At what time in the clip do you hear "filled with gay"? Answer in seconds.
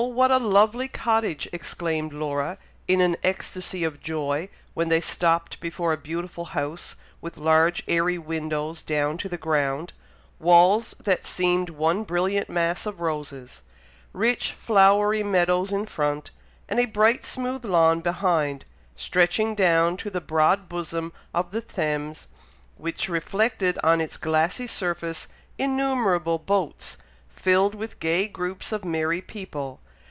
27.29-28.27